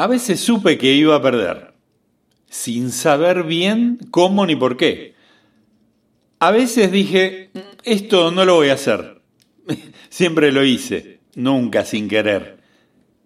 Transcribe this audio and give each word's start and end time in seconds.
A 0.00 0.06
veces 0.06 0.40
supe 0.40 0.78
que 0.78 0.94
iba 0.94 1.14
a 1.14 1.20
perder, 1.20 1.74
sin 2.48 2.90
saber 2.90 3.42
bien 3.42 3.98
cómo 4.10 4.46
ni 4.46 4.56
por 4.56 4.78
qué. 4.78 5.12
A 6.38 6.50
veces 6.50 6.90
dije, 6.90 7.50
esto 7.84 8.30
no 8.30 8.46
lo 8.46 8.54
voy 8.54 8.70
a 8.70 8.80
hacer. 8.80 9.20
Siempre 10.08 10.52
lo 10.52 10.64
hice, 10.64 11.20
nunca 11.34 11.84
sin 11.84 12.08
querer. 12.08 12.60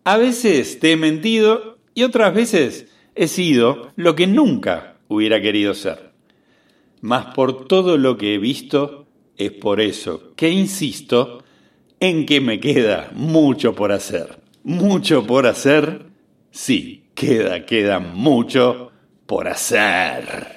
A 0.02 0.16
veces 0.16 0.80
te 0.80 0.90
he 0.90 0.96
mentido 0.96 1.78
y 1.94 2.02
otras 2.02 2.34
veces 2.34 2.88
he 3.14 3.28
sido 3.28 3.92
lo 3.94 4.16
que 4.16 4.26
nunca 4.26 4.96
hubiera 5.06 5.40
querido 5.40 5.74
ser. 5.74 6.10
Mas 7.00 7.26
por 7.36 7.68
todo 7.68 7.98
lo 7.98 8.18
que 8.18 8.34
he 8.34 8.38
visto, 8.38 9.06
es 9.36 9.52
por 9.52 9.80
eso 9.80 10.32
que 10.34 10.50
insisto 10.50 11.44
en 12.00 12.26
que 12.26 12.40
me 12.40 12.58
queda 12.58 13.12
mucho 13.14 13.76
por 13.76 13.92
hacer. 13.92 14.40
Mucho 14.64 15.24
por 15.24 15.46
hacer, 15.46 16.13
sí, 16.54 17.10
queda, 17.14 17.66
queda 17.66 17.98
mucho 17.98 18.92
por 19.26 19.48
hacer. 19.48 20.56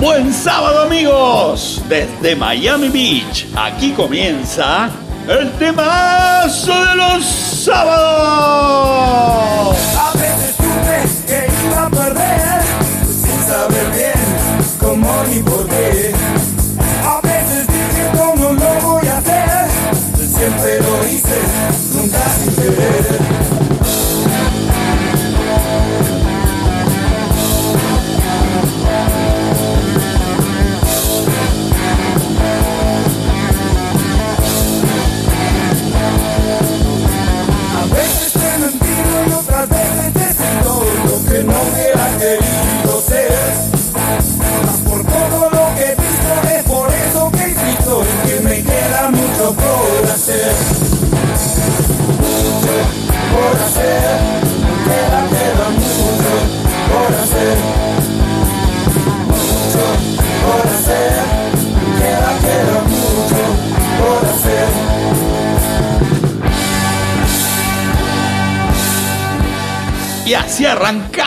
Buen 0.00 0.32
sábado 0.32 0.84
amigos, 0.84 1.82
desde 1.88 2.34
Miami 2.34 2.88
Beach, 2.88 3.46
aquí 3.56 3.92
comienza 3.92 4.90
el 5.28 5.50
temazo 5.52 6.72
de 6.72 6.96
los 6.96 7.24
sábados. 7.64 8.64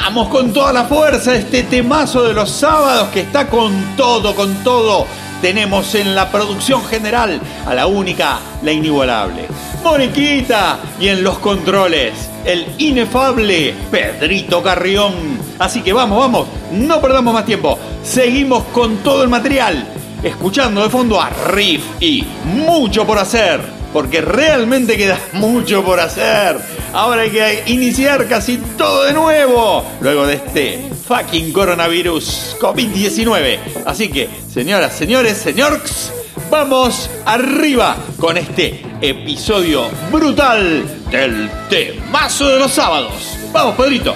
Arrancamos 0.07 0.29
con 0.29 0.53
toda 0.53 0.71
la 0.71 0.85
fuerza 0.85 1.35
este 1.35 1.63
temazo 1.63 2.23
de 2.23 2.33
los 2.33 2.49
sábados 2.49 3.09
que 3.09 3.21
está 3.21 3.47
con 3.47 3.73
todo, 3.97 4.33
con 4.35 4.53
todo. 4.63 5.05
Tenemos 5.41 5.95
en 5.95 6.15
la 6.15 6.31
producción 6.31 6.81
general 6.85 7.41
a 7.65 7.73
la 7.73 7.87
única, 7.87 8.39
la 8.63 8.71
inigualable, 8.71 9.47
Moniquita. 9.83 10.79
Y 10.97 11.09
en 11.09 11.23
los 11.23 11.39
controles, 11.39 12.13
el 12.45 12.65
inefable 12.77 13.73
Pedrito 13.91 14.63
Carrión. 14.63 15.13
Así 15.59 15.81
que 15.81 15.91
vamos, 15.91 16.19
vamos, 16.19 16.47
no 16.71 17.01
perdamos 17.01 17.33
más 17.33 17.45
tiempo. 17.45 17.77
Seguimos 18.01 18.63
con 18.73 18.97
todo 18.97 19.23
el 19.23 19.29
material, 19.29 19.85
escuchando 20.23 20.83
de 20.83 20.89
fondo 20.89 21.19
a 21.19 21.29
Riff 21.49 21.83
y 21.99 22.23
mucho 22.45 23.05
por 23.05 23.19
hacer 23.19 23.76
porque 23.93 24.21
realmente 24.21 24.97
queda 24.97 25.19
mucho 25.33 25.83
por 25.83 25.99
hacer. 25.99 26.57
Ahora 26.93 27.23
hay 27.23 27.29
que 27.29 27.63
iniciar 27.67 28.27
casi 28.27 28.57
todo 28.77 29.03
de 29.03 29.13
nuevo, 29.13 29.85
luego 30.01 30.25
de 30.25 30.35
este 30.35 30.89
fucking 31.07 31.51
coronavirus 31.51 32.57
COVID-19. 32.59 33.59
Así 33.85 34.09
que, 34.09 34.29
señoras, 34.51 34.93
señores, 34.95 35.37
señores, 35.37 36.11
vamos 36.49 37.09
arriba 37.25 37.97
con 38.19 38.37
este 38.37 38.83
episodio 39.01 39.89
brutal 40.11 40.83
del 41.11 41.49
temazo 41.69 42.49
de 42.49 42.59
los 42.59 42.71
sábados. 42.71 43.37
Vamos, 43.51 43.75
Pedrito. 43.75 44.15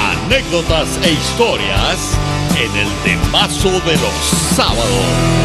Anécdotas 0.00 0.88
e 1.02 1.12
historias 1.12 2.18
en 2.60 2.76
el 2.76 2.88
temazo 3.04 3.70
de 3.70 3.92
los 3.92 4.12
sábados. 4.56 5.38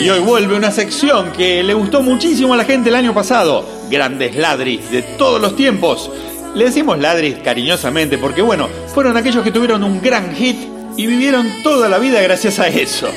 Y 0.00 0.10
hoy 0.10 0.20
vuelve 0.20 0.56
una 0.56 0.70
sección 0.70 1.32
que 1.32 1.62
le 1.64 1.74
gustó 1.74 2.02
muchísimo 2.02 2.54
a 2.54 2.56
la 2.56 2.64
gente 2.64 2.88
el 2.90 2.94
año 2.94 3.12
pasado. 3.12 3.64
Grandes 3.90 4.36
ladris 4.36 4.90
de 4.90 5.02
todos 5.02 5.40
los 5.40 5.56
tiempos. 5.56 6.10
Le 6.54 6.66
decimos 6.66 6.98
ladris 6.98 7.38
cariñosamente 7.44 8.16
porque, 8.16 8.40
bueno, 8.40 8.68
fueron 8.94 9.16
aquellos 9.16 9.42
que 9.42 9.50
tuvieron 9.50 9.82
un 9.82 10.00
gran 10.00 10.34
hit 10.34 10.77
y 10.98 11.06
vivieron 11.06 11.62
toda 11.62 11.88
la 11.88 11.98
vida 11.98 12.20
gracias 12.20 12.58
a 12.58 12.66
eso. 12.66 13.08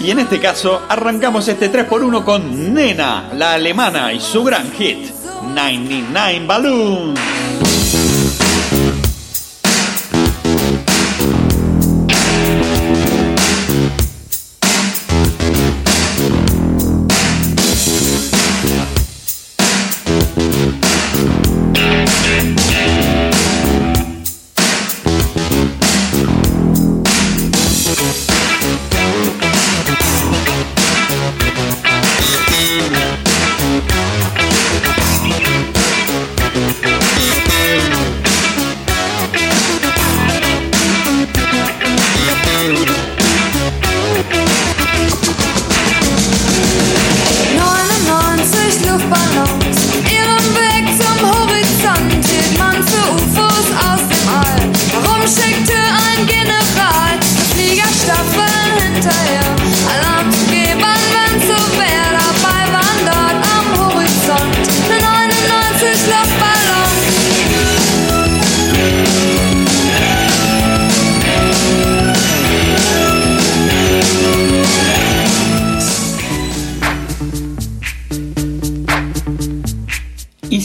Y 0.00 0.10
en 0.10 0.18
este 0.18 0.40
caso, 0.40 0.82
arrancamos 0.88 1.46
este 1.46 1.70
3x1 1.70 2.24
con 2.24 2.72
Nena, 2.74 3.28
la 3.34 3.52
alemana, 3.52 4.12
y 4.12 4.20
su 4.20 4.42
gran 4.42 4.72
hit, 4.72 5.10
99 5.54 6.46
Balloons. 6.46 7.43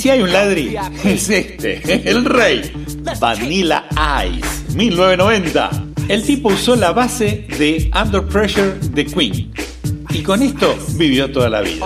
Hay 0.09 0.21
un 0.21 0.33
ladri, 0.33 0.75
es 1.03 1.29
este, 1.29 2.09
el 2.09 2.25
rey. 2.25 2.71
Vanilla 3.19 3.85
Ice, 4.25 4.73
1990. 4.75 5.69
El 6.07 6.23
tipo 6.23 6.49
usó 6.49 6.75
la 6.75 6.91
base 6.91 7.45
de 7.59 7.91
Under 7.93 8.25
Pressure 8.25 8.73
de 8.91 9.05
Queen. 9.05 9.53
Y 10.09 10.23
con 10.23 10.41
esto 10.41 10.75
vivió 10.93 11.31
toda 11.31 11.49
la 11.49 11.61
vida. 11.61 11.85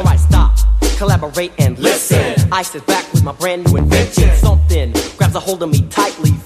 Collaborate 0.97 1.51
and 1.59 1.77
listen. 1.79 2.33
I 2.51 2.63
sit 2.63 2.85
back 2.85 3.03
with 3.11 3.23
my 3.23 3.33
brand 3.33 3.65
new 3.65 3.77
invention. 3.77 4.29
Something 4.37 4.93
grabs 5.17 5.35
a 5.35 5.39
hold 5.39 5.61
of 5.61 5.69
me 5.69 5.81
tightly, 5.89 6.31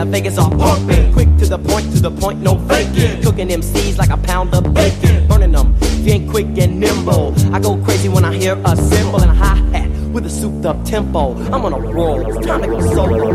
And 0.00 0.12
the 0.12 0.16
Vegas 0.16 0.38
are 0.38 0.50
pumping. 0.50 1.12
Quick 1.12 1.28
to 1.38 1.46
the 1.46 1.58
point, 1.58 1.92
to 1.92 2.00
the 2.00 2.10
point, 2.10 2.40
no 2.40 2.58
faking. 2.68 3.22
Cooking 3.22 3.48
MCs 3.48 3.98
like 3.98 4.10
a 4.10 4.16
pound 4.16 4.54
of 4.54 4.72
bacon. 4.74 5.26
Burning 5.28 5.52
them, 5.52 5.74
ain't 6.06 6.30
quick 6.30 6.46
and 6.58 6.80
nimble. 6.80 7.34
I 7.52 7.60
go 7.60 7.76
crazy 7.84 8.08
when 8.08 8.24
I 8.24 8.34
hear 8.34 8.58
a 8.64 8.76
cymbal 8.76 9.22
and 9.22 9.30
a 9.30 9.34
hi 9.34 9.56
hat 9.72 9.90
with 10.12 10.26
a 10.26 10.30
souped 10.30 10.64
up 10.64 10.84
tempo. 10.84 11.34
I'm 11.52 11.64
on 11.64 11.72
a 11.72 11.78
roll, 11.78 12.20
it's 12.26 12.46
time 12.46 12.62
to 12.62 12.68
go 12.68 12.80
solo. 12.94 13.30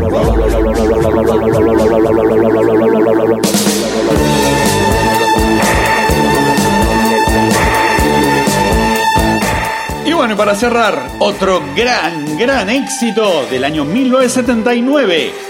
Y 10.04 10.12
bueno, 10.12 10.34
y 10.34 10.36
para 10.36 10.54
cerrar, 10.54 11.10
otro 11.18 11.60
gran, 11.76 12.38
gran 12.38 12.70
éxito 12.70 13.46
del 13.50 13.64
año 13.64 13.84
1979. 13.84 15.45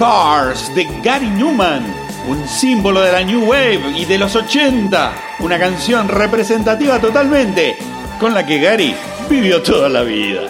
Cars 0.00 0.74
de 0.74 0.88
Gary 1.02 1.28
Newman, 1.28 1.84
un 2.26 2.48
símbolo 2.48 3.02
de 3.02 3.12
la 3.12 3.22
New 3.22 3.44
Wave 3.44 3.82
y 3.94 4.06
de 4.06 4.16
los 4.16 4.34
80. 4.34 5.12
Una 5.40 5.58
canción 5.58 6.08
representativa 6.08 6.98
totalmente, 6.98 7.76
con 8.18 8.32
la 8.32 8.46
que 8.46 8.60
Gary 8.60 8.94
vivió 9.28 9.60
toda 9.60 9.90
la 9.90 10.00
vida. 10.00 10.40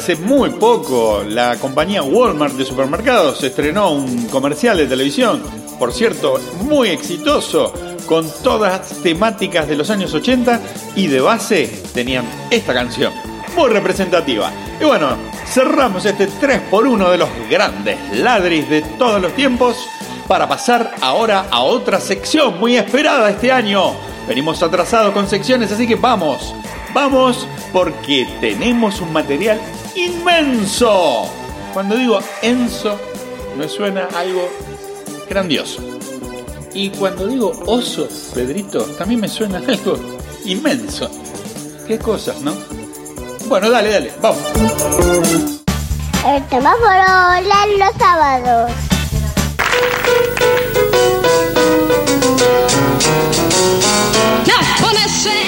Hace 0.00 0.16
muy 0.16 0.48
poco, 0.48 1.22
la 1.28 1.56
compañía 1.56 2.02
Walmart 2.02 2.54
de 2.54 2.64
supermercados 2.64 3.42
estrenó 3.44 3.90
un 3.90 4.28
comercial 4.28 4.78
de 4.78 4.86
televisión, 4.86 5.42
por 5.78 5.92
cierto, 5.92 6.40
muy 6.62 6.88
exitoso, 6.88 7.74
con 8.06 8.26
todas 8.42 9.02
temáticas 9.02 9.68
de 9.68 9.76
los 9.76 9.90
años 9.90 10.14
80 10.14 10.58
y 10.96 11.06
de 11.08 11.20
base 11.20 11.82
tenían 11.92 12.24
esta 12.50 12.72
canción, 12.72 13.12
muy 13.54 13.68
representativa. 13.68 14.50
Y 14.80 14.84
bueno, 14.84 15.18
cerramos 15.44 16.06
este 16.06 16.30
3x1 16.30 17.10
de 17.10 17.18
los 17.18 17.28
grandes 17.50 17.98
ladris 18.16 18.70
de 18.70 18.80
todos 18.98 19.20
los 19.20 19.34
tiempos 19.34 19.76
para 20.26 20.48
pasar 20.48 20.94
ahora 21.02 21.44
a 21.50 21.60
otra 21.60 22.00
sección 22.00 22.58
muy 22.58 22.78
esperada 22.78 23.28
este 23.28 23.52
año. 23.52 23.92
Venimos 24.26 24.62
atrasados 24.62 25.12
con 25.12 25.28
secciones, 25.28 25.70
así 25.70 25.86
que 25.86 25.96
vamos, 25.96 26.54
vamos 26.94 27.46
porque 27.70 28.26
tenemos 28.40 29.02
un 29.02 29.12
material 29.12 29.60
inmenso. 30.06 31.28
Cuando 31.72 31.96
digo 31.96 32.18
enso, 32.42 32.98
me 33.56 33.68
suena 33.68 34.08
algo 34.16 34.48
grandioso. 35.28 35.82
Y 36.72 36.90
cuando 36.90 37.26
digo 37.26 37.52
oso, 37.66 38.08
Pedrito, 38.34 38.84
también 38.98 39.20
me 39.20 39.28
suena 39.28 39.58
algo 39.68 39.98
inmenso. 40.44 41.10
Qué 41.86 41.98
cosas, 41.98 42.40
¿no? 42.40 42.54
Bueno, 43.46 43.70
dale, 43.70 43.90
dale, 43.90 44.12
vamos. 44.20 44.42
El 46.26 46.48
semáforo 46.48 47.40
lee 47.42 47.78
los 47.78 47.92
sábados. 47.98 48.70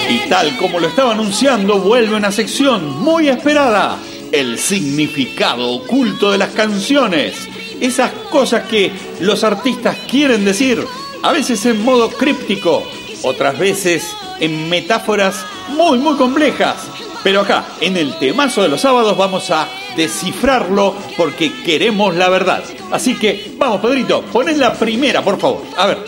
Y 0.08 0.28
tal 0.28 0.56
como 0.58 0.78
lo 0.78 0.88
estaba 0.88 1.12
anunciando, 1.12 1.78
vuelve 1.78 2.14
una 2.14 2.30
sección 2.30 3.00
muy 3.00 3.28
esperada. 3.28 3.98
El 4.32 4.58
significado 4.58 5.68
oculto 5.68 6.32
de 6.32 6.38
las 6.38 6.50
canciones. 6.50 7.48
Esas 7.80 8.12
cosas 8.30 8.66
que 8.66 8.90
los 9.20 9.44
artistas 9.44 9.96
quieren 10.10 10.44
decir, 10.44 10.84
a 11.22 11.32
veces 11.32 11.64
en 11.66 11.84
modo 11.84 12.08
críptico, 12.10 12.82
otras 13.22 13.58
veces 13.58 14.16
en 14.40 14.68
metáforas 14.68 15.44
muy 15.68 15.98
muy 15.98 16.16
complejas. 16.16 16.76
Pero 17.22 17.42
acá, 17.42 17.64
en 17.80 17.96
el 17.96 18.18
temazo 18.18 18.62
de 18.62 18.68
los 18.68 18.80
sábados, 18.80 19.16
vamos 19.16 19.50
a 19.50 19.68
descifrarlo 19.96 20.96
porque 21.16 21.52
queremos 21.62 22.16
la 22.16 22.28
verdad. 22.28 22.64
Así 22.90 23.16
que, 23.16 23.52
vamos, 23.58 23.80
Pedrito, 23.80 24.22
ponen 24.22 24.58
la 24.58 24.72
primera, 24.74 25.22
por 25.22 25.38
favor. 25.38 25.62
A 25.76 25.86
ver. 25.86 25.98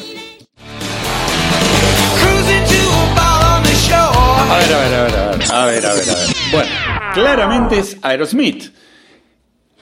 A 4.50 4.56
ver, 4.56 4.72
a 4.72 4.78
ver, 4.78 4.94
a 4.94 5.02
ver, 5.02 5.16
a 5.16 5.26
ver. 5.26 5.52
A 5.52 5.66
ver, 5.66 5.86
a 5.86 5.94
ver, 5.94 6.10
a 6.10 6.14
ver. 6.14 6.26
Bueno, 6.50 6.70
claramente 7.14 7.78
es 7.78 7.96
Aerosmith. 8.02 8.72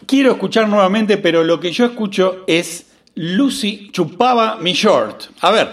Quiero 0.06 0.32
escuchar 0.32 0.68
nuevamente, 0.68 1.16
pero 1.16 1.42
lo 1.42 1.58
que 1.58 1.72
yo 1.72 1.86
escucho 1.86 2.44
es 2.46 2.86
Lucy 3.14 3.90
chupaba 3.90 4.56
mi 4.56 4.72
short. 4.72 5.24
A 5.40 5.50
ver. 5.50 5.68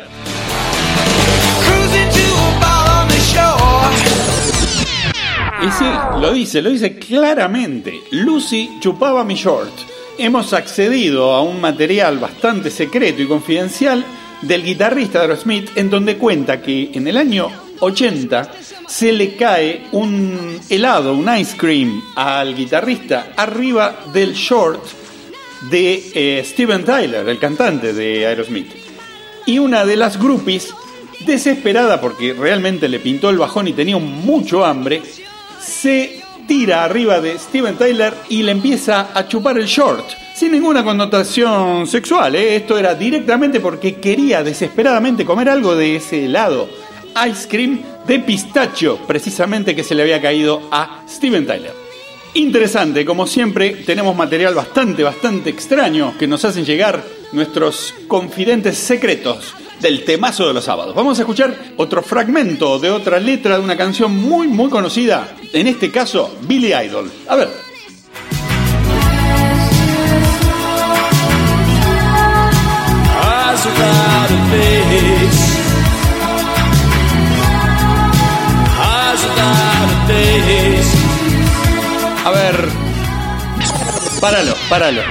Y 5.62 5.72
sí, 5.72 5.86
lo 6.22 6.34
dice, 6.34 6.62
lo 6.62 6.70
dice 6.70 6.98
claramente. 6.98 8.00
Lucy 8.12 8.78
chupaba 8.80 9.26
mi 9.26 9.36
short. 9.36 9.74
Hemos 10.18 10.54
accedido 10.54 11.34
a 11.34 11.42
un 11.42 11.60
material 11.60 12.18
bastante 12.20 12.70
secreto 12.70 13.22
y 13.22 13.28
confidencial 13.28 14.06
del 14.42 14.64
guitarrista 14.64 15.20
de 15.20 15.26
Aerosmith 15.26 15.70
en 15.76 15.90
donde 15.90 16.18
cuenta 16.18 16.62
que 16.62 16.92
en 16.94 17.08
el 17.08 17.18
año 17.18 17.50
80 17.80 18.52
se 18.88 19.12
le 19.12 19.36
cae 19.36 19.88
un 19.92 20.60
helado, 20.70 21.14
un 21.14 21.30
ice 21.38 21.56
cream 21.56 22.02
al 22.16 22.56
guitarrista 22.56 23.34
arriba 23.36 24.06
del 24.12 24.34
short 24.34 24.84
de 25.70 26.12
eh, 26.14 26.44
Steven 26.46 26.84
Tyler, 26.84 27.28
el 27.28 27.40
cantante 27.40 27.94
de 27.94 28.26
Aerosmith. 28.26 28.72
Y 29.46 29.60
una 29.60 29.86
de 29.86 29.96
las 29.96 30.20
groupies, 30.20 30.74
desesperada 31.26 32.00
porque 32.00 32.34
realmente 32.34 32.88
le 32.88 33.00
pintó 33.00 33.30
el 33.30 33.38
bajón 33.38 33.68
y 33.68 33.74
tenía 33.74 33.98
mucho 33.98 34.66
hambre, 34.66 35.02
se 35.60 36.22
tira 36.48 36.84
arriba 36.84 37.20
de 37.20 37.38
Steven 37.38 37.78
Tyler 37.78 38.14
y 38.30 38.42
le 38.44 38.52
empieza 38.52 39.10
a 39.14 39.28
chupar 39.28 39.58
el 39.58 39.66
short. 39.66 40.06
Sin 40.34 40.52
ninguna 40.54 40.84
connotación 40.84 41.86
sexual, 41.86 42.36
¿eh? 42.36 42.56
esto 42.56 42.78
era 42.78 42.96
directamente 42.96 43.60
porque 43.60 43.96
quería 43.96 44.42
desesperadamente 44.42 45.26
comer 45.26 45.50
algo 45.50 45.76
de 45.76 45.98
ese 45.98 46.26
helado. 46.26 46.70
Ice 47.28 47.48
cream 47.50 47.82
de 48.08 48.20
pistacho, 48.20 49.00
precisamente 49.06 49.76
que 49.76 49.84
se 49.84 49.96
le 49.96 50.04
había 50.04 50.22
caído 50.22 50.62
a 50.72 51.04
Steven 51.08 51.46
Tyler. 51.46 51.74
Interesante, 52.36 53.04
como 53.04 53.26
siempre, 53.28 53.72
tenemos 53.86 54.16
material 54.16 54.54
bastante, 54.54 55.04
bastante 55.04 55.50
extraño 55.50 56.14
que 56.18 56.28
nos 56.28 56.46
hacen 56.46 56.64
llegar 56.64 57.04
nuestros 57.32 57.94
confidentes 58.08 58.78
secretos 58.78 59.56
del 59.82 60.06
temazo 60.06 60.48
de 60.48 60.54
los 60.54 60.64
sábados. 60.64 60.94
Vamos 60.96 61.18
a 61.20 61.24
escuchar 61.24 61.56
otro 61.78 62.02
fragmento 62.02 62.80
de 62.80 62.92
otra 62.92 63.20
letra 63.20 63.58
de 63.58 63.64
una 63.64 63.76
canción 63.76 64.16
muy, 64.16 64.48
muy 64.48 64.70
conocida. 64.70 65.36
En 65.54 65.68
este 65.68 65.92
caso, 65.92 66.38
Billy 66.42 66.74
Idol. 66.74 67.12
A 67.28 67.36
ver. 67.36 67.50
A 82.26 82.32
ver. 82.32 82.70
Páralo, 84.20 84.54
páralo. 84.70 85.02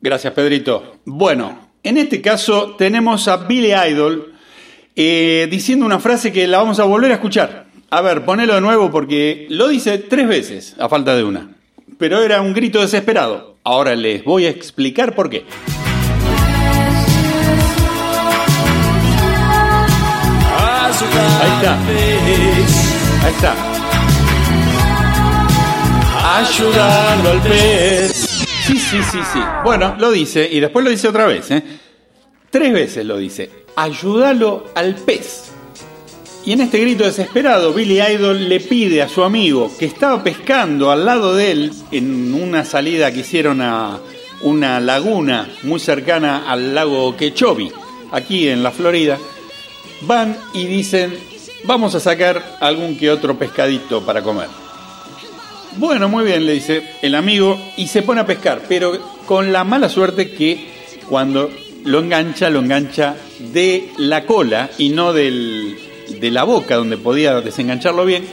Gracias, 0.00 0.32
Pedrito. 0.32 0.96
Bueno, 1.04 1.70
en 1.82 1.98
este 1.98 2.20
caso 2.20 2.74
tenemos 2.76 3.28
a 3.28 3.38
Billy 3.38 3.72
Idol 3.72 4.34
eh, 4.96 5.48
diciendo 5.50 5.86
una 5.86 5.98
frase 5.98 6.32
que 6.32 6.46
la 6.46 6.58
vamos 6.58 6.78
a 6.80 6.84
volver 6.84 7.10
a 7.10 7.14
escuchar. 7.14 7.66
A 7.90 8.00
ver, 8.02 8.24
ponelo 8.24 8.54
de 8.54 8.60
nuevo 8.60 8.90
porque 8.90 9.46
lo 9.50 9.68
dice 9.68 9.98
tres 9.98 10.28
veces 10.28 10.76
a 10.78 10.88
falta 10.88 11.16
de 11.16 11.24
una. 11.24 11.50
Pero 11.98 12.22
era 12.22 12.40
un 12.40 12.54
grito 12.54 12.80
desesperado. 12.80 13.56
Ahora 13.64 13.94
les 13.94 14.24
voy 14.24 14.46
a 14.46 14.50
explicar 14.50 15.14
por 15.14 15.28
qué. 15.28 15.44
Ahí 21.40 21.50
está. 21.56 22.89
Ahí 23.22 23.32
está. 23.32 23.54
Ayudando 26.36 27.30
al 27.30 27.42
pez. 27.42 28.12
Sí, 28.66 28.78
sí, 28.78 28.98
sí, 29.02 29.18
sí. 29.32 29.40
Bueno, 29.64 29.96
lo 29.98 30.10
dice 30.10 30.48
y 30.50 30.60
después 30.60 30.84
lo 30.84 30.90
dice 30.90 31.08
otra 31.08 31.26
vez. 31.26 31.50
¿eh? 31.50 31.62
Tres 32.50 32.72
veces 32.72 33.04
lo 33.04 33.16
dice. 33.16 33.50
Ayúdalo 33.76 34.66
al 34.74 34.94
pez. 34.94 35.50
Y 36.44 36.52
en 36.52 36.62
este 36.62 36.78
grito 36.78 37.04
desesperado, 37.04 37.74
Billy 37.74 38.00
Idol 38.00 38.48
le 38.48 38.60
pide 38.60 39.02
a 39.02 39.08
su 39.08 39.22
amigo 39.22 39.70
que 39.78 39.84
estaba 39.84 40.22
pescando 40.22 40.90
al 40.90 41.04
lado 41.04 41.34
de 41.34 41.50
él 41.50 41.72
en 41.92 42.32
una 42.32 42.64
salida 42.64 43.12
que 43.12 43.20
hicieron 43.20 43.60
a 43.60 44.00
una 44.42 44.80
laguna 44.80 45.50
muy 45.64 45.78
cercana 45.78 46.50
al 46.50 46.74
lago 46.74 47.14
Quechobi, 47.14 47.70
aquí 48.10 48.48
en 48.48 48.62
la 48.62 48.70
Florida. 48.70 49.18
Van 50.02 50.36
y 50.54 50.64
dicen, 50.64 51.14
vamos 51.64 51.94
a 51.94 52.00
sacar 52.00 52.58
algún 52.60 52.96
que 52.96 53.10
otro 53.10 53.38
pescadito 53.38 54.04
para 54.04 54.22
comer. 54.22 54.48
Bueno, 55.76 56.08
muy 56.08 56.24
bien, 56.24 56.44
le 56.46 56.54
dice 56.54 56.82
el 57.00 57.14
amigo 57.14 57.58
y 57.76 57.86
se 57.86 58.02
pone 58.02 58.20
a 58.20 58.26
pescar, 58.26 58.62
pero 58.68 58.98
con 59.26 59.52
la 59.52 59.64
mala 59.64 59.88
suerte 59.88 60.32
que 60.32 60.68
cuando 61.08 61.50
lo 61.84 62.00
engancha, 62.00 62.50
lo 62.50 62.58
engancha 62.58 63.16
de 63.38 63.88
la 63.96 64.26
cola 64.26 64.68
y 64.78 64.90
no 64.90 65.12
del, 65.12 65.78
de 66.20 66.30
la 66.30 66.44
boca 66.44 66.76
donde 66.76 66.96
podía 66.96 67.40
desengancharlo 67.40 68.04
bien. 68.04 68.26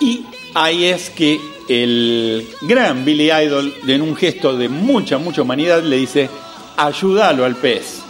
Y 0.00 0.24
ahí 0.54 0.84
es 0.84 1.10
que 1.10 1.40
el 1.68 2.46
gran 2.62 3.04
Billy 3.04 3.30
Idol, 3.32 3.72
en 3.86 4.02
un 4.02 4.14
gesto 4.14 4.56
de 4.56 4.68
mucha, 4.68 5.18
mucha 5.18 5.42
humanidad, 5.42 5.82
le 5.82 5.96
dice, 5.96 6.28
ayúdalo 6.76 7.44
al 7.44 7.56
pez. 7.56 8.03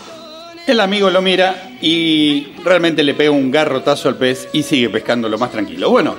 El 0.67 0.81
amigo 0.81 1.11
lo 1.11 1.21
mira 1.21 1.73
y 1.83 2.55
realmente 2.65 3.03
le 3.03 3.13
pega 3.13 3.31
un 3.31 3.51
garrotazo 3.51 4.09
al 4.09 4.17
pez 4.17 4.49
y 4.55 4.63
sigue 4.63 4.89
pescando 4.89 5.29
lo 5.29 5.37
más 5.37 5.51
tranquilo. 5.51 5.91
Bueno, 5.91 6.15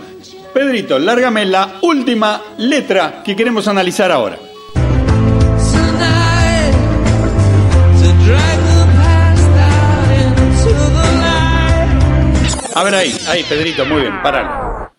Pedrito, 0.54 1.00
lárgame 1.00 1.46
la 1.46 1.80
última 1.82 2.42
letra 2.60 3.24
que 3.24 3.36
queremos 3.36 3.68
analizar 3.68 4.12
ahora. 4.12 4.38
A 12.75 12.84
ver 12.84 12.96
ahí, 12.96 13.18
ahí, 13.28 13.44
Pedrito, 13.50 13.86
muy 13.86 14.02
bien, 14.02 14.22
paralo. 14.22 14.92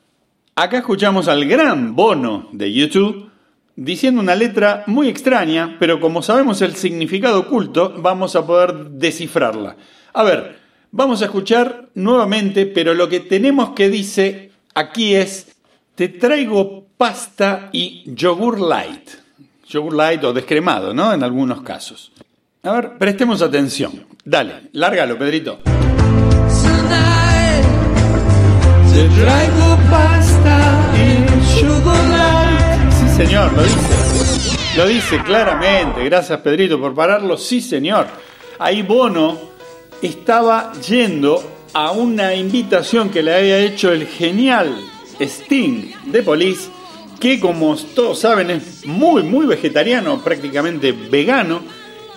Acá 0.56 0.78
escuchamos 0.78 1.28
al 1.28 1.44
gran 1.44 1.94
Bono 1.94 2.48
de 2.50 2.72
YouTube 2.72 3.30
diciendo 3.76 4.20
una 4.20 4.34
letra 4.34 4.82
muy 4.86 5.08
extraña, 5.08 5.76
pero 5.78 6.00
como 6.00 6.22
sabemos 6.22 6.60
el 6.62 6.74
significado 6.74 7.38
oculto, 7.40 7.94
vamos 7.98 8.34
a 8.34 8.46
poder 8.46 8.74
descifrarla. 8.90 9.76
A 10.14 10.24
ver, 10.24 10.58
vamos 10.90 11.22
a 11.22 11.26
escuchar 11.26 11.90
nuevamente, 11.94 12.66
pero 12.66 12.94
lo 12.94 13.08
que 13.08 13.20
tenemos 13.20 13.70
que 13.70 13.88
dice 13.90 14.50
aquí 14.74 15.14
es, 15.14 15.54
te 15.94 16.08
traigo 16.08 16.86
pasta 16.96 17.68
y 17.72 18.02
yogur 18.06 18.60
light. 18.60 19.10
Yogur 19.68 19.94
light 19.94 20.24
o 20.24 20.32
descremado, 20.32 20.92
¿no? 20.94 21.12
En 21.12 21.22
algunos 21.22 21.60
casos. 21.62 22.10
A 22.62 22.72
ver, 22.72 22.98
prestemos 22.98 23.42
atención. 23.42 24.06
Dale, 24.24 24.70
lárgalo, 24.72 25.18
Pedrito. 25.18 25.58
Tonight, 25.64 27.64
to 28.92 29.08
traigo 29.20 29.78
pasta 29.90 30.15
señor, 33.16 33.52
lo 33.54 33.62
dice. 33.62 34.76
Lo 34.76 34.86
dice 34.86 35.22
claramente. 35.22 36.04
Gracias, 36.04 36.38
Pedrito, 36.40 36.78
por 36.78 36.94
pararlo. 36.94 37.38
Sí, 37.38 37.62
señor. 37.62 38.06
Ahí 38.58 38.82
Bono 38.82 39.38
estaba 40.02 40.72
yendo 40.86 41.42
a 41.72 41.92
una 41.92 42.34
invitación 42.34 43.08
que 43.08 43.22
le 43.22 43.34
había 43.34 43.58
hecho 43.58 43.90
el 43.90 44.06
genial 44.06 44.76
Sting 45.18 45.92
de 46.04 46.22
Police, 46.22 46.68
que 47.18 47.40
como 47.40 47.74
todos 47.76 48.18
saben 48.18 48.50
es 48.50 48.84
muy, 48.86 49.22
muy 49.22 49.46
vegetariano, 49.46 50.20
prácticamente 50.22 50.92
vegano. 50.92 51.62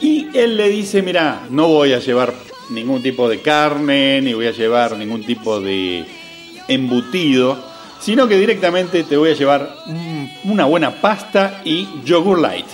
Y 0.01 0.27
él 0.33 0.57
le 0.57 0.67
dice, 0.67 1.01
mira, 1.01 1.43
no 1.49 1.69
voy 1.69 1.93
a 1.93 1.99
llevar 1.99 2.33
ningún 2.69 3.01
tipo 3.01 3.29
de 3.29 3.39
carne, 3.39 4.21
ni 4.21 4.33
voy 4.33 4.47
a 4.47 4.51
llevar 4.51 4.97
ningún 4.97 5.23
tipo 5.23 5.61
de 5.61 6.05
embutido, 6.67 7.57
sino 8.01 8.27
que 8.27 8.37
directamente 8.37 9.03
te 9.03 9.15
voy 9.15 9.31
a 9.31 9.35
llevar 9.35 9.75
una 10.43 10.65
buena 10.65 11.01
pasta 11.01 11.61
y 11.65 11.87
yogur 12.05 12.39
light. 12.39 12.65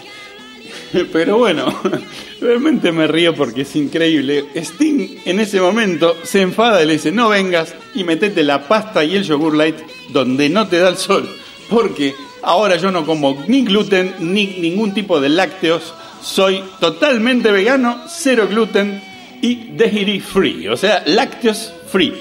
Pero 1.12 1.38
bueno, 1.38 1.74
realmente 2.42 2.92
me 2.92 3.08
río 3.08 3.36
porque 3.36 3.62
es 3.62 3.76
increíble. 3.76 4.46
Sting 4.56 5.20
en 5.26 5.40
ese 5.40 5.60
momento 5.60 6.16
se 6.24 6.42
enfada 6.42 6.82
y 6.82 6.88
le 6.88 6.94
dice, 6.94 7.12
no 7.12 7.30
vengas 7.30 7.76
y 7.94 8.04
metete 8.04 8.44
la 8.44 8.68
pasta 8.68 9.04
y 9.04 9.16
el 9.16 9.24
yogur 9.24 9.56
light 9.56 9.78
donde 10.10 10.50
no 10.50 10.68
te 10.68 10.80
da 10.80 10.90
el 10.90 10.98
sol. 10.98 11.28
Porque 11.70 12.14
ahora 12.44 12.78
yo 12.78 12.92
no 12.92 13.06
como 13.06 13.44
ni 13.48 13.64
gluten 13.64 14.14
ni 14.20 14.48
ningún 14.48 14.94
tipo 14.94 15.20
de 15.20 15.30
lácteos. 15.30 15.94
Soy 16.22 16.64
totalmente 16.80 17.52
vegano, 17.52 18.04
cero 18.08 18.48
gluten 18.50 19.02
y 19.42 19.72
dairy 19.76 20.20
free, 20.20 20.68
o 20.68 20.78
sea, 20.78 21.04
lácteos 21.06 21.72
free. 21.92 22.14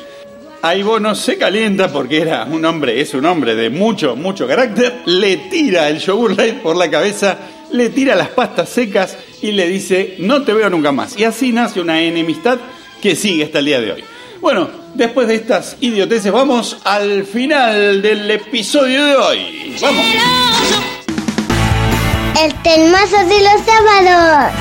Ahí 0.64 0.82
Bono 0.82 1.14
se 1.14 1.36
calienta 1.36 1.92
porque 1.92 2.22
era 2.22 2.44
un 2.44 2.64
hombre, 2.64 2.98
es 2.98 3.12
un 3.12 3.26
hombre 3.26 3.54
de 3.54 3.68
mucho, 3.68 4.16
mucho 4.16 4.48
carácter, 4.48 5.02
le 5.04 5.36
tira 5.36 5.90
el 5.90 5.98
yogur 5.98 6.34
light 6.34 6.62
por 6.62 6.74
la 6.74 6.90
cabeza, 6.90 7.36
le 7.70 7.90
tira 7.90 8.14
las 8.14 8.28
pastas 8.28 8.70
secas 8.70 9.18
y 9.42 9.52
le 9.52 9.68
dice, 9.68 10.14
no 10.20 10.42
te 10.42 10.54
veo 10.54 10.70
nunca 10.70 10.90
más. 10.90 11.18
Y 11.18 11.24
así 11.24 11.52
nace 11.52 11.82
una 11.82 12.00
enemistad 12.00 12.58
que 13.02 13.14
sigue 13.14 13.44
hasta 13.44 13.58
el 13.58 13.66
día 13.66 13.78
de 13.82 13.92
hoy. 13.92 14.04
Bueno, 14.40 14.70
después 14.94 15.28
de 15.28 15.34
estas 15.34 15.76
idioteces, 15.82 16.32
vamos 16.32 16.78
al 16.84 17.24
final 17.26 18.00
del 18.00 18.30
episodio 18.30 19.04
de 19.04 19.16
hoy. 19.16 19.76
Vamos. 19.82 20.02
El 22.42 22.54
temazo 22.62 23.18
de 23.18 23.40
los 23.42 23.60
sábados. 23.66 24.54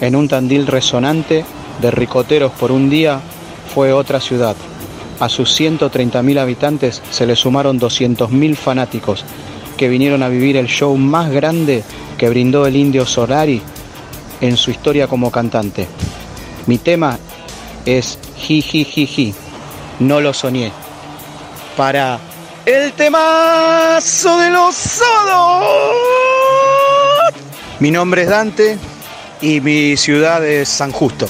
En 0.00 0.16
un 0.16 0.26
tandil 0.26 0.66
resonante 0.66 1.44
de 1.80 1.90
ricoteros 1.90 2.52
por 2.52 2.72
un 2.72 2.90
día 2.90 3.20
fue 3.74 3.92
otra 3.92 4.20
ciudad. 4.20 4.56
A 5.20 5.28
sus 5.28 5.58
130.000 5.58 6.38
habitantes 6.38 7.02
se 7.10 7.26
le 7.26 7.36
sumaron 7.36 7.78
200.000 7.78 8.56
fanáticos 8.56 9.24
que 9.76 9.88
vinieron 9.88 10.22
a 10.22 10.28
vivir 10.28 10.56
el 10.56 10.66
show 10.66 10.96
más 10.96 11.30
grande 11.30 11.84
que 12.18 12.28
brindó 12.28 12.66
el 12.66 12.76
indio 12.76 13.06
Solari 13.06 13.62
en 14.40 14.56
su 14.56 14.70
historia 14.70 15.06
como 15.06 15.30
cantante. 15.30 15.86
Mi 16.66 16.78
tema 16.78 17.18
es 17.86 18.18
Ji 18.36 18.62
Ji 18.62 18.84
Ji 18.84 19.06
Ji. 19.06 19.34
No 20.00 20.20
lo 20.20 20.32
soñé. 20.32 20.72
Para 21.76 22.18
el 22.66 22.92
temazo 22.92 24.38
de 24.38 24.50
los 24.50 24.74
sábados. 24.74 25.66
Mi 27.80 27.90
nombre 27.90 28.22
es 28.22 28.28
Dante 28.28 28.78
y 29.40 29.60
mi 29.60 29.96
ciudad 29.96 30.46
es 30.46 30.68
San 30.68 30.92
Justo. 30.92 31.26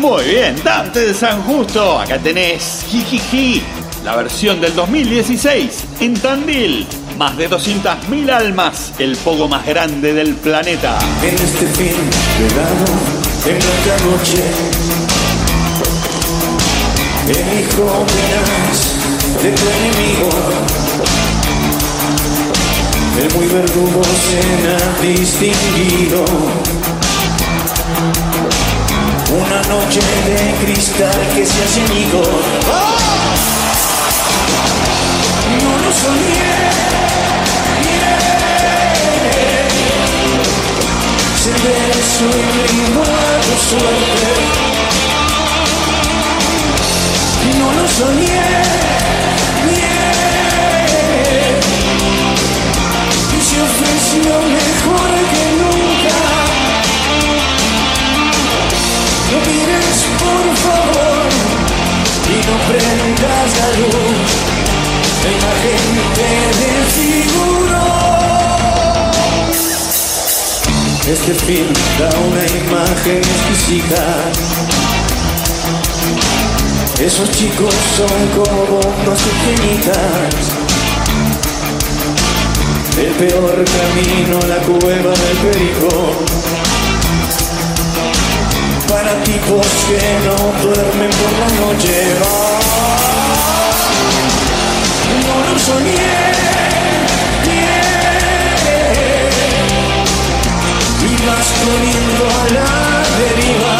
Muy 0.00 0.24
bien, 0.24 0.56
Dante 0.64 1.00
de 1.00 1.12
San 1.12 1.42
Justo. 1.42 1.98
Acá 1.98 2.18
tenés 2.18 2.86
Jijiji, 2.88 3.62
la 4.02 4.16
versión 4.16 4.58
del 4.58 4.74
2016 4.74 5.84
en 6.00 6.14
Tandil. 6.14 6.86
Más 7.18 7.36
de 7.36 7.50
200.000 7.50 8.30
almas, 8.30 8.94
el 8.98 9.14
pogo 9.18 9.46
más 9.46 9.66
grande 9.66 10.14
del 10.14 10.36
planeta. 10.36 10.98
En 11.22 11.34
este 11.34 11.66
fin 11.66 11.96
de 12.38 13.50
en 13.50 13.56
otra 13.58 13.96
noche, 14.06 14.42
elijo 17.28 18.06
verás 18.06 18.78
de 19.42 19.50
tu 19.52 19.68
enemigo. 19.68 20.30
El 23.20 23.34
muy 23.34 23.46
verdugo 23.48 24.02
se 24.02 24.40
ha 24.72 25.02
distinguido. 25.02 26.79
Noche 29.70 30.00
de 30.26 30.64
cristal 30.64 31.20
que 31.32 31.46
se 31.46 31.62
ha 31.62 31.68
ceñido. 31.68 32.22
No 35.62 35.72
lo 35.84 35.90
soñé. 36.02 36.50
Se 41.40 41.50
a 41.50 43.20
tu 43.44 43.54
suerte. 43.68 44.30
No 47.58 47.68
lo 47.80 47.86
soñé. 47.88 48.42
Y 53.36 53.40
se 53.40 53.56
ofreció 53.62 54.49
no 62.46 62.56
prendas 62.68 63.48
la 63.58 63.68
luz. 63.78 64.28
La 65.22 65.30
imagen 65.38 65.84
te 66.16 66.30
desfiguró. 66.60 67.88
Este 71.08 71.34
film 71.34 71.72
da 71.98 72.08
una 72.28 72.44
imagen 72.62 73.18
exquisita. 73.18 74.04
Esos 77.00 77.30
chicos 77.32 77.74
son 77.96 78.18
como 78.36 78.66
bombas 78.66 79.20
pequeñitas. 79.20 80.60
El 82.98 83.12
peor 83.14 83.64
camino, 83.64 84.38
la 84.46 84.56
cueva 84.66 85.10
del 85.10 85.36
perico. 85.38 86.59
Para 88.90 89.22
tipos 89.22 89.66
que 89.86 90.00
no 90.26 90.36
duermen 90.62 91.10
por 91.10 91.32
la 91.38 91.48
noche. 91.60 91.94
No 95.26 95.52
lo 95.52 95.58
soñé. 95.58 96.30
y 101.02 101.26
vas 101.26 101.48
corriendo 101.64 102.24
a 102.28 102.44
la 102.54 102.68
deriva. 103.18 103.79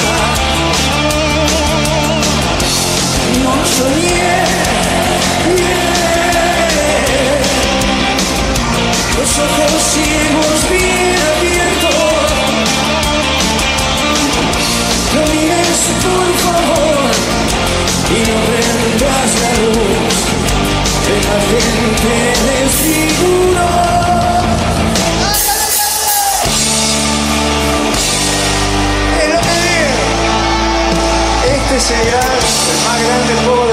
Gente 21.50 22.14
desfiguró. 22.46 23.70
Es. 29.18 29.40
Este 31.50 31.80
será 31.80 32.20
el 32.20 32.78
más 32.84 32.98
grande 33.02 33.34
juego 33.44 33.69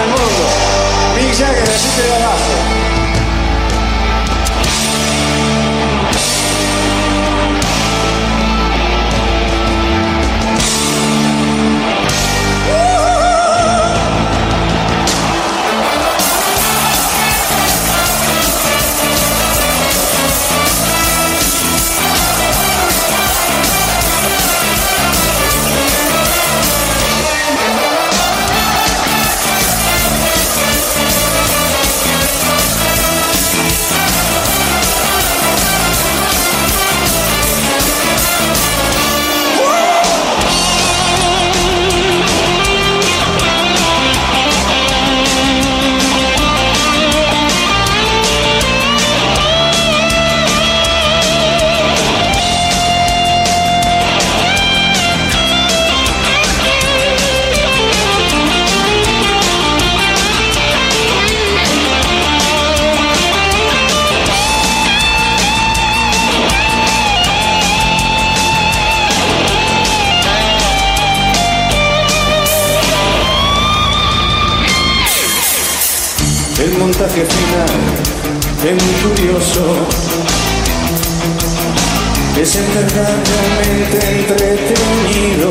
Es 82.40 82.56
enteramente 82.56 83.98
entretenido. 84.12 85.50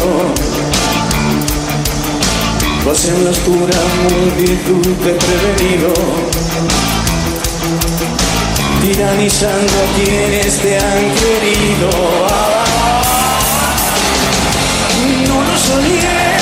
Vas 2.87 3.05
en 3.07 3.25
la 3.25 3.31
oscura 3.31 3.79
multitud 4.05 4.87
de 5.05 5.12
prevenido. 5.14 5.92
Tiranizando 8.83 9.72
a 9.72 9.87
quienes 9.96 10.59
te 10.61 10.79
han 10.79 11.05
querido. 11.16 11.90
No 15.27 15.42
lo 15.42 15.59
soñé. 15.59 16.37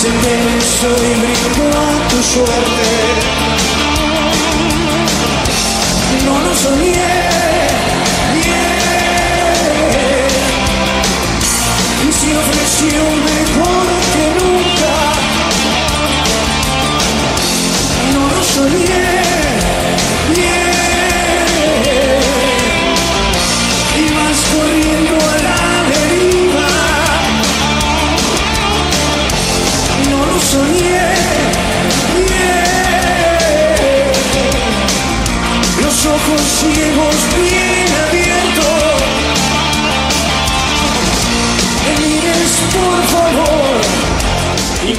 Se 0.00 0.08
beso 0.08 0.90
y 0.98 1.20
brindo 1.20 1.78
a 1.78 2.08
tu 2.08 2.22
suerte. 2.22 3.75
No 6.26 6.40
lo 6.40 6.54
soñé. 6.54 7.15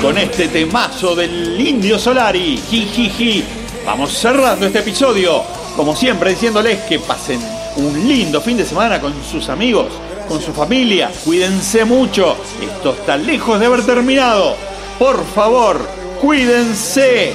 Con 0.07 0.17
este 0.17 0.47
temazo 0.47 1.13
del 1.13 1.59
Indio 1.59 1.99
Solari, 1.99 2.57
jijiji, 2.69 3.43
vamos 3.85 4.09
cerrando 4.13 4.65
este 4.65 4.79
episodio. 4.79 5.43
Como 5.75 5.93
siempre, 5.97 6.29
diciéndoles 6.29 6.79
que 6.83 6.97
pasen 6.99 7.41
un 7.75 8.07
lindo 8.07 8.39
fin 8.39 8.55
de 8.55 8.63
semana 8.63 9.01
con 9.01 9.13
sus 9.21 9.49
amigos, 9.49 9.87
con 10.29 10.41
su 10.41 10.53
familia. 10.53 11.11
Cuídense 11.25 11.83
mucho. 11.83 12.37
Esto 12.61 12.93
está 12.93 13.17
lejos 13.17 13.59
de 13.59 13.65
haber 13.65 13.85
terminado. 13.85 14.55
Por 14.97 15.25
favor, 15.25 15.85
cuídense. 16.21 17.33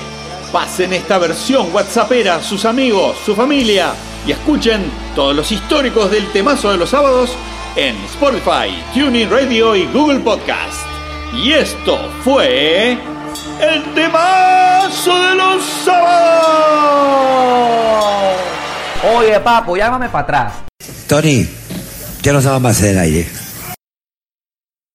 Pasen 0.50 0.94
esta 0.94 1.18
versión 1.18 1.66
WhatsAppera 1.74 2.37
a 2.37 2.42
sus 2.42 2.64
amigos, 2.64 3.18
su 3.22 3.35
familia 3.35 3.92
y 4.26 4.32
escuchen 4.32 4.90
todos 5.14 5.37
los 5.37 5.52
históricos 5.52 6.11
del 6.11 6.26
temazo 6.32 6.70
de 6.70 6.78
los 6.78 6.88
sábados 6.88 7.32
en 7.76 7.94
Spotify, 8.06 8.82
TuneIn 8.94 9.28
Radio 9.28 9.76
y 9.76 9.85
Google 9.92 10.20
Podcast. 10.20 10.91
Y 11.34 11.52
esto 11.52 11.98
fue 12.22 12.92
el 13.60 13.94
temazo 13.94 15.18
de 15.18 15.34
los 15.34 15.64
sábados. 15.84 16.82
Oye, 19.16 19.40
papo, 19.40 19.76
llámame 19.76 20.08
para 20.08 20.24
atrás. 20.24 20.52
Tony, 21.08 21.48
ya 22.22 22.32
no 22.32 22.38
estamos 22.38 22.60
más 22.60 22.82
en 22.82 22.90
el 22.90 22.98
aire. 22.98 23.41